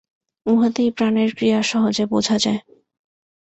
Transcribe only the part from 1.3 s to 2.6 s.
ক্রিয়া সহজে বোঝা